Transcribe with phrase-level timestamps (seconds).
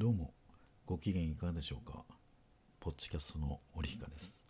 [0.00, 0.32] どうも
[0.86, 2.04] ご機嫌いかがでしょうか？
[2.78, 4.44] ポッチキャストのオリヒカです。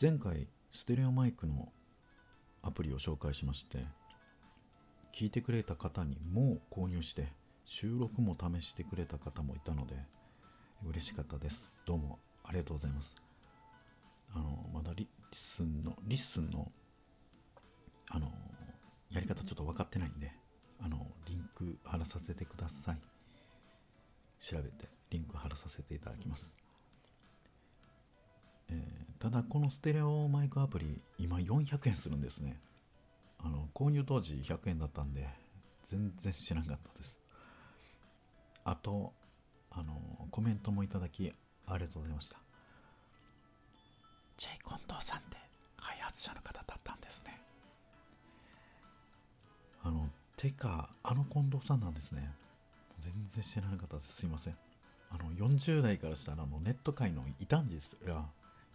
[0.00, 1.68] 前回ステレオマイクの
[2.62, 3.84] アプリを紹介しまして
[5.14, 7.28] 聞いてくれた方にもう購入して
[7.66, 9.94] 収録も試してくれた方もいたので
[10.88, 11.70] 嬉しかったです。
[11.84, 13.14] どうもありがとうございます。
[14.34, 16.72] あのまだリッスンのリッスンの
[18.10, 18.32] あの
[19.10, 20.32] やり方ちょっと分かってないんで
[20.80, 22.98] あのリンク貼らさせてください。
[24.40, 26.54] 調べてリンク貼らさせていただきます、
[28.68, 32.60] えー、ただこのステレオマイクアプリ今400円するんですね。
[33.40, 35.28] あの購入当時100円だったんで
[35.84, 37.18] 全然知らなかったです。
[38.64, 39.12] あと
[39.70, 41.32] あのコメントもいただき
[41.66, 42.38] ありがとうございました。
[44.36, 45.36] J 近藤さんって
[45.76, 47.40] 開発者の方だったんですね。
[50.38, 52.32] てかあの近藤さんなんですね。
[53.00, 54.12] 全然知らなかったです。
[54.12, 54.56] すいません。
[55.10, 57.96] あの40代からしたらあのネット界の異端児です。
[58.04, 58.24] いや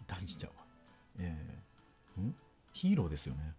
[0.01, 0.65] 異端児ちゃうわ。
[1.19, 2.35] えー、ん？
[2.73, 3.55] ヒーローですよね。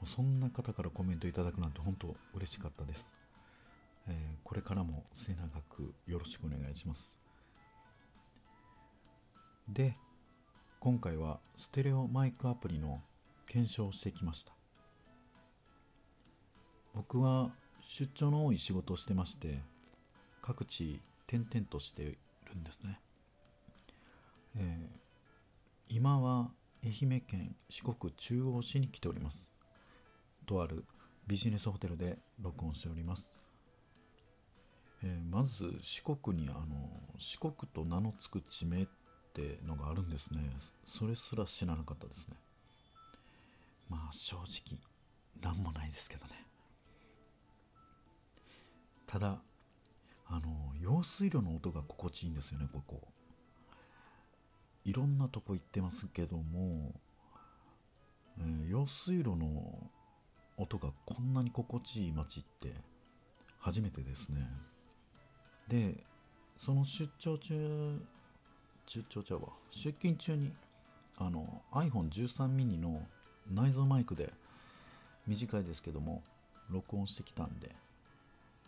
[0.00, 3.12] もうそんな方からコメントいただくなんて本当嬉しかったです、
[4.08, 7.18] えー、これからも末永くよろしくお願いします。
[9.68, 9.96] で
[10.80, 13.02] 今回はステレオマイクアプリの
[13.46, 14.59] 検証をしてきました。
[17.00, 17.48] 僕は
[17.82, 19.62] 出張の多い仕事をしてまして
[20.42, 23.00] 各地転々としているんですね、
[24.58, 26.50] えー、今は
[26.84, 29.50] 愛媛県四国中央市に来ております。
[30.44, 30.84] とある
[31.26, 33.34] ビジネスホテルで録音しております、
[35.02, 36.66] えー、まず四国にあの
[37.16, 38.86] 四国と名の付く地名っ
[39.32, 40.40] てのがあるんですね。
[40.84, 42.36] それすら知らなかったですね。
[43.88, 44.78] まあ正直
[45.40, 46.49] 何もないですけどね。
[49.10, 49.38] ただ
[50.28, 53.08] あの用水路の音が心地いいんですよねここ。
[54.84, 56.92] いろんなとこ行ってますけども、
[58.38, 59.90] えー、用水路の
[60.56, 62.72] 音がこんなに心地いい街って
[63.58, 64.48] 初めてですね。
[65.66, 66.04] で
[66.56, 68.00] その出張中
[68.86, 70.52] 出張ちゃうわ出勤中に
[71.16, 73.02] あの iPhone13 mini の
[73.52, 74.32] 内蔵マイクで
[75.26, 76.22] 短いですけども
[76.70, 77.74] 録音してきたんで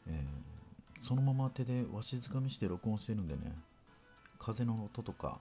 [0.07, 3.57] えー、そのまま手でわしづかみして録音してるんでね
[4.39, 5.41] 風の音とか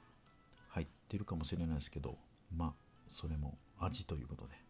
[0.69, 2.17] 入ってるかもしれないですけど
[2.55, 2.73] まあ
[3.07, 4.61] それも味ということで。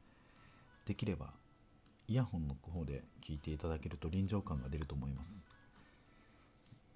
[0.85, 1.31] できれば
[2.07, 5.47] イヤホンの方で聞いていただけると臨場感が出ると思います、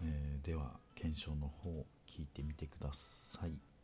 [0.02, 3.75] えー、では検証の方聞いてみてください。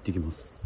[0.00, 0.58] ってきます。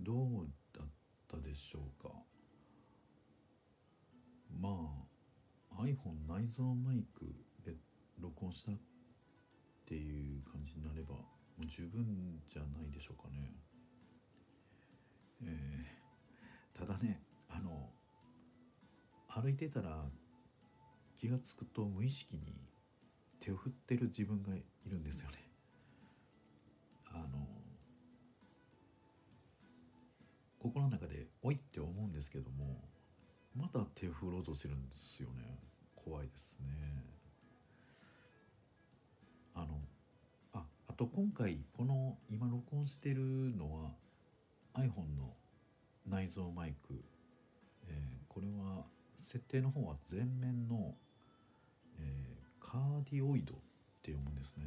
[0.00, 0.88] どうだっ
[1.30, 2.10] たでしょうか？
[4.60, 4.68] ま
[5.70, 7.24] あ iPhone 内蔵マイク
[7.64, 7.76] で
[8.20, 8.74] 録音したっ
[9.86, 11.24] ていう感じになればも
[11.62, 13.54] う十分じゃないでしょうかね。
[15.44, 17.90] えー、ただねあの
[19.28, 20.04] 歩いてたら
[21.16, 22.71] 気が付くと無意識に
[23.42, 25.38] 手を振ってる自分がいるんですよね。
[27.06, 27.44] あの
[30.60, 32.88] 心の中で「おい!」って思うんですけども
[33.56, 35.58] まだ手振ろうとしてるんですよね。
[35.96, 36.68] 怖いですね。
[39.54, 39.80] あの
[40.52, 43.20] ああと今回この今録音してる
[43.56, 43.96] のは
[44.74, 45.36] iPhone の
[46.06, 47.04] 内蔵マイク、
[47.88, 50.96] えーこれは設定の方は前面の、
[51.98, 52.31] えー
[52.72, 53.56] カーディオイドっ
[54.02, 54.64] て読むんですね。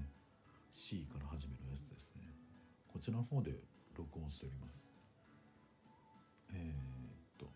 [0.71, 2.21] C から始めるやつですね。
[2.87, 3.53] こちらの方で
[3.97, 4.93] 録音しております。
[6.53, 7.47] えーっと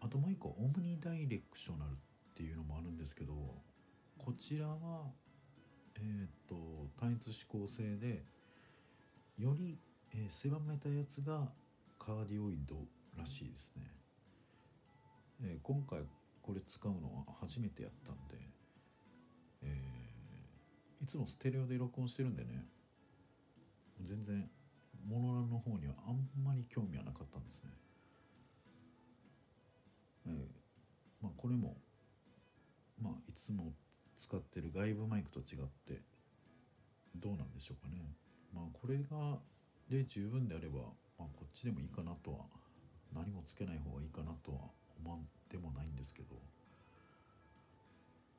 [0.00, 1.94] あともう一個オムニダイレクショナルっ
[2.34, 3.34] ていうのもあるんですけど
[4.16, 5.12] こちらは
[5.96, 8.24] えーっと単一指向性で
[9.36, 9.78] より、
[10.14, 11.52] えー狭めたやつが
[11.98, 12.76] カーディオイド
[13.18, 13.82] らしいですね、
[15.42, 16.06] えー今回
[16.40, 18.55] これ使うのは初めてやったんで、
[21.00, 22.64] いつもステレオで録音してるんでね
[24.02, 24.48] 全然
[25.08, 27.70] モノラルの方にはあんまり興味はなかったんですね。
[30.26, 30.34] えー
[31.22, 31.76] まあこれも
[33.00, 33.72] まあいつも
[34.18, 36.02] 使ってる外部マイクと違って
[37.16, 38.02] どうなんでしょうかね。
[38.54, 39.38] まあこれが
[39.88, 40.80] で十分であれば、
[41.18, 42.38] まあ、こっちでもいいかなとは
[43.14, 44.58] 何もつけない方がいいかなとは
[45.04, 46.34] 思ってもないんですけど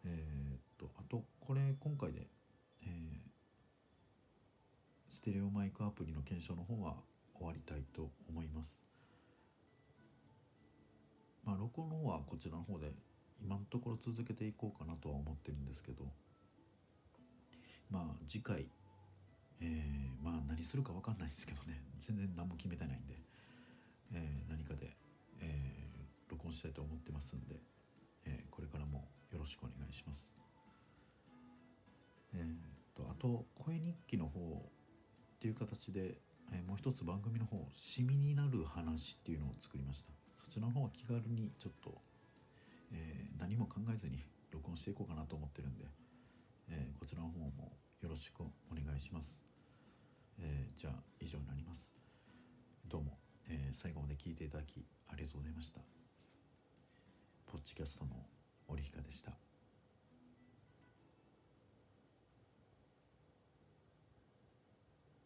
[0.05, 2.27] えーっとあとこれ今回で、
[5.27, 6.95] テレオマイクアプリの検証の方は
[7.35, 8.85] 終わりたいと思います。
[11.43, 12.93] まあ録音の方はこちらの方で
[13.41, 16.05] 今のところ続けていこうかなとは思ってるんですけど
[17.91, 18.67] まあ次回、
[19.59, 23.15] えーまあ何するか分かんないですけどね全然何も決めてないんで、
[24.13, 24.95] えー何かで、
[25.41, 27.59] えー録音したいと思ってますんで、
[28.27, 30.37] えーこれからもよろしくお願いします。
[32.33, 34.71] えーとあと声日記の方
[35.37, 36.17] っていう形で、
[36.51, 40.11] えーもう一つ番組の方「シミになる話」っていうのを作りました。
[40.43, 42.01] そちらの方は気軽にちょっと、
[42.91, 45.85] えー何も考えずに録音していこうかなと思ってるんで、
[46.69, 49.45] えーこちらの方もよろしくお願いします、
[50.39, 51.95] えじゃあ以上になります。
[52.87, 55.81] どうも、え最後まで聞いていただきありがとうございました。
[57.45, 58.25] ポッチキャストの
[58.67, 59.46] 織彦でした。